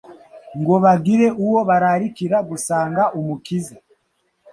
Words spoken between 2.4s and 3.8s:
gusanga Umukiza.